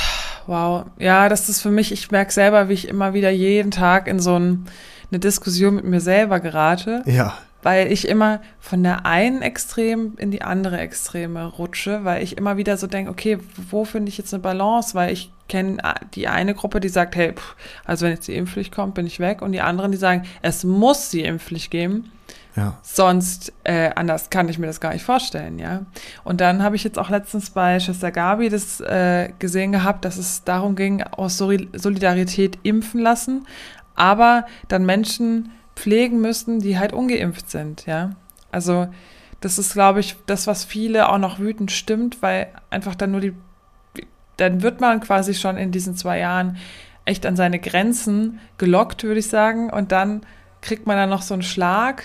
[0.47, 0.87] wow.
[0.99, 4.21] Ja, das ist für mich, ich merke selber, wie ich immer wieder jeden Tag in
[4.21, 4.67] so ein,
[5.11, 10.31] eine Diskussion mit mir selber gerate, ja, weil ich immer von der einen Extrem in
[10.31, 13.39] die andere Extreme rutsche, weil ich immer wieder so denke, okay,
[13.71, 14.95] wo finde ich jetzt eine Balance?
[14.95, 15.79] Weil ich kenne
[16.15, 19.19] die eine Gruppe, die sagt, hey, pff, also wenn jetzt die Impfpflicht kommt, bin ich
[19.19, 19.43] weg.
[19.43, 22.13] Und die anderen, die sagen, es muss die Impfpflicht geben.
[22.57, 25.83] Ja, Sonst, äh, anders kann ich mir das gar nicht vorstellen, ja.
[26.25, 30.17] Und dann habe ich jetzt auch letztens bei Schwester Gabi das äh, gesehen gehabt, dass
[30.17, 33.47] es darum ging, aus Soli- Solidarität impfen lassen,
[33.95, 38.11] aber dann Menschen pflegen müssten, die halt ungeimpft sind, ja.
[38.51, 38.89] Also
[39.41, 43.21] das ist, glaube ich, das, was viele auch noch wütend stimmt, weil einfach dann nur
[43.21, 43.35] die,
[44.37, 46.57] dann wird man quasi schon in diesen zwei Jahren
[47.05, 50.23] echt an seine Grenzen gelockt, würde ich sagen, und dann
[50.61, 52.05] kriegt man dann noch so einen Schlag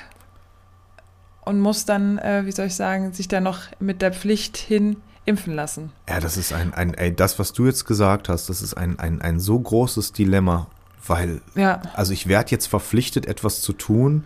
[1.46, 4.98] und muss dann, äh, wie soll ich sagen, sich dann noch mit der Pflicht hin
[5.26, 5.92] impfen lassen.
[6.10, 9.00] Ja, das ist ein, ein ey, das, was du jetzt gesagt hast, das ist ein,
[9.00, 10.68] ein, ein so großes Dilemma,
[11.08, 14.26] weil, Ja, also ich werde jetzt verpflichtet, etwas zu tun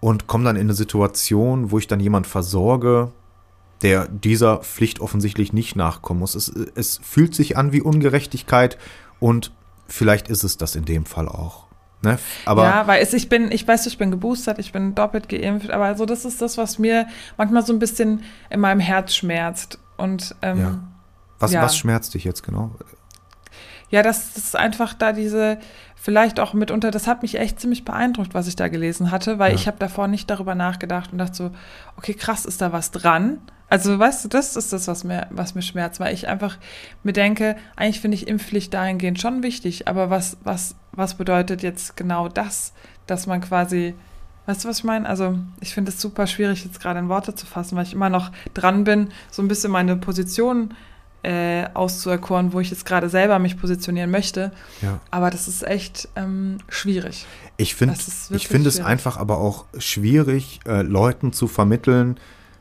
[0.00, 3.12] und komme dann in eine Situation, wo ich dann jemand versorge,
[3.82, 6.34] der dieser Pflicht offensichtlich nicht nachkommen muss.
[6.34, 8.76] Es, es fühlt sich an wie Ungerechtigkeit
[9.20, 9.52] und
[9.88, 11.69] vielleicht ist es das in dem Fall auch.
[12.02, 12.18] Ne?
[12.46, 15.70] Aber ja, weil es, ich bin, ich weiß, ich bin geboostert, ich bin doppelt geimpft,
[15.70, 19.78] aber also das ist das, was mir manchmal so ein bisschen in meinem Herz schmerzt.
[19.98, 20.64] Und ähm, Ja.
[20.64, 20.78] ja.
[21.38, 21.62] was, ja.
[21.62, 22.70] was schmerzt dich jetzt genau?
[23.90, 25.58] das, das ist einfach da diese,
[25.96, 29.50] vielleicht auch mitunter, das hat mich echt ziemlich beeindruckt, was ich da gelesen hatte, weil
[29.50, 29.56] Ja.
[29.56, 31.50] ich habe davor nicht darüber nachgedacht und dachte so,
[31.96, 33.38] okay, krass, ist da was dran?
[33.68, 36.56] Also, weißt du, das ist das, was mir, was mir schmerzt, weil ich einfach
[37.04, 41.96] mir denke, eigentlich finde ich Impfpflicht dahingehend schon wichtig, aber was, was, was bedeutet jetzt
[41.96, 42.72] genau das,
[43.06, 43.94] dass man quasi,
[44.46, 45.08] weißt du, was ich meine?
[45.08, 48.10] Also, ich finde es super schwierig, jetzt gerade in Worte zu fassen, weil ich immer
[48.10, 50.74] noch dran bin, so ein bisschen meine Position
[51.22, 54.52] äh, auszuerkoren, wo ich jetzt gerade selber mich positionieren möchte.
[54.80, 55.00] Ja.
[55.10, 57.26] Aber das ist echt ähm, schwierig.
[57.56, 57.94] Ich finde
[58.30, 62.18] ich finde es einfach aber auch schwierig, äh, Leuten zu vermitteln,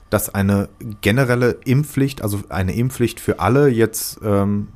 [0.10, 0.70] dass eine
[1.02, 4.70] generelle Impfpflicht, also eine Impfpflicht für alle jetzt ähm,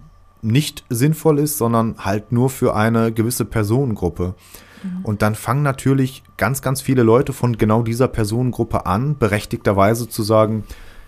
[0.44, 4.36] nicht sinnvoll ist, sondern halt nur für eine gewisse Personengruppe.
[4.84, 5.06] Mhm.
[5.06, 10.24] Und dann fangen natürlich ganz, ganz viele Leute von genau dieser Personengruppe an, berechtigterweise zu
[10.24, 10.64] sagen,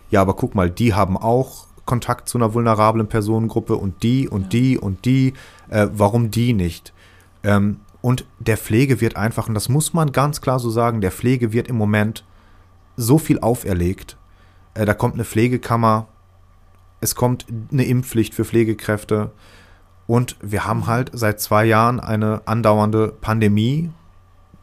[0.10, 4.54] ja, aber guck mal, die haben auch Kontakt zu einer vulnerablen Personengruppe und die und
[4.54, 5.34] die und die,
[5.70, 6.94] äh, warum die nicht?
[7.44, 11.12] Ähm, und der Pflege wird einfach, und das muss man ganz klar so sagen, der
[11.12, 12.24] Pflege wird im Moment
[12.98, 14.18] so viel auferlegt.
[14.74, 16.08] Äh, da kommt eine Pflegekammer
[17.02, 19.32] es kommt eine Impfpflicht für Pflegekräfte.
[20.08, 23.90] Und wir haben halt seit zwei Jahren eine andauernde Pandemie,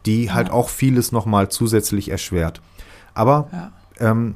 [0.07, 0.55] die halt Ja.
[0.55, 2.61] auch vieles nochmal zusätzlich erschwert.
[3.15, 3.73] Aber Ja.
[4.11, 4.35] ähm,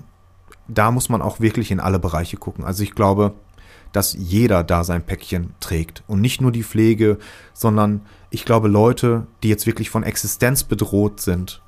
[0.68, 2.64] da muss man auch wirklich in alle Bereiche gucken.
[2.64, 3.34] Also ich glaube,
[3.92, 6.02] dass jeder da sein Päckchen trägt.
[6.08, 7.18] Und nicht nur die Pflege,
[7.54, 11.62] sondern ich glaube, Leute, die jetzt wirklich von Existenz bedroht sind,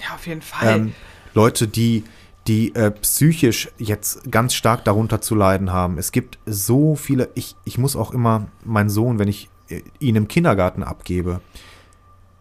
[0.00, 0.76] Ja, auf jeden Fall.
[0.76, 0.94] ähm,
[1.32, 2.02] Leute, die,
[2.46, 5.98] die äh, psychisch jetzt ganz stark darunter zu leiden haben.
[5.98, 10.16] Es gibt so viele, ich, ich muss auch immer meinen Sohn, wenn ich äh, ihn
[10.16, 11.40] im Kindergarten abgebe,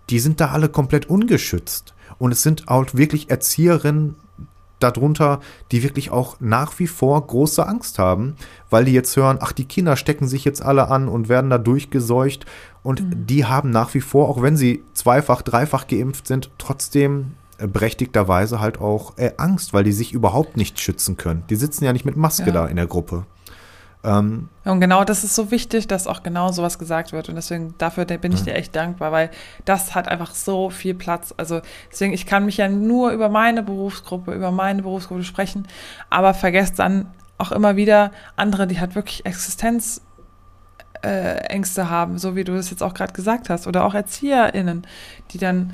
[0.10, 1.94] die sind da alle komplett ungeschützt.
[2.18, 4.16] Und es sind auch wirklich Erzieherinnen
[4.80, 5.40] darunter,
[5.72, 8.36] die wirklich auch nach wie vor große Angst haben,
[8.70, 11.58] weil die jetzt hören, ach, die Kinder stecken sich jetzt alle an und werden da
[11.58, 12.46] durchgeseucht.
[12.82, 17.34] Und die haben nach wie vor, auch wenn sie zweifach, dreifach geimpft sind, trotzdem
[17.68, 21.44] berechtigterweise halt auch äh, Angst, weil die sich überhaupt nicht schützen können.
[21.50, 22.52] Die sitzen ja nicht mit Maske Ja.
[22.52, 23.26] da in der Gruppe.
[24.04, 27.28] Ähm, Und genau das ist so wichtig, dass auch genau sowas gesagt wird.
[27.28, 29.30] Und deswegen, dafür bin ich dir echt dankbar, weil
[29.66, 31.34] das hat einfach so viel Platz.
[31.36, 31.60] Also
[31.92, 35.68] deswegen, ich kann mich ja nur über meine Berufsgruppe, über meine Berufsgruppe sprechen,
[36.10, 40.02] aber vergesst dann auch immer wieder andere, die halt wirklich Existenzängste
[41.02, 43.68] äh, Ängste haben, so wie du das jetzt auch gerade gesagt hast.
[43.68, 44.86] Oder auch ErzieherInnen,
[45.32, 45.74] die dann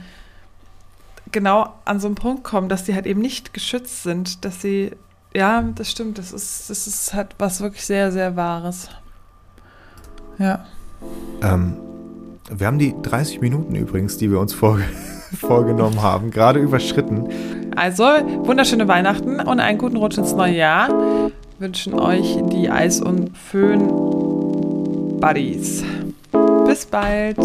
[1.36, 4.92] genau an so einen Punkt kommen, dass die halt eben nicht geschützt sind, dass sie
[5.36, 6.18] ja, das stimmt.
[6.18, 8.90] Das ist, das ist halt was wirklich sehr, sehr Wahres.
[10.40, 10.66] Ja.
[11.44, 11.76] ähm,
[12.50, 14.80] wir haben die 30 Minuten übrigens, die wir uns vor,
[15.40, 17.28] vorgenommen haben, gerade überschritten.
[17.76, 20.88] Also, wunderschöne Weihnachten und einen guten Rutsch ins neue Jahr.
[21.60, 25.84] Wünschen euch die Eis- und Föhn-Buddies.
[26.66, 27.38] Bis bald.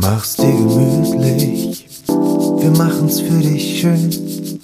[0.00, 4.58] Mach's dir gemütlich, wir machen's für dich schön.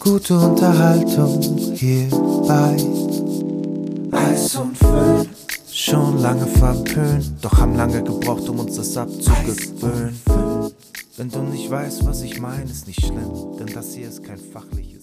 [0.00, 1.40] Gute Unterhaltung
[1.74, 2.08] hier
[2.48, 2.76] bei
[4.10, 5.28] Eis und Föhn.
[5.72, 10.18] Schon lange verpönt, doch haben lange gebraucht, um uns das abzugewöhnen.
[11.16, 14.38] Wenn du nicht weißt, was ich meine, ist nicht schlimm, denn das hier ist kein
[14.38, 15.02] fachliches.